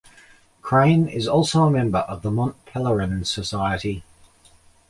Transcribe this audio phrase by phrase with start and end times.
[0.63, 4.01] Crane is also a member of the Mont Pelerin Society.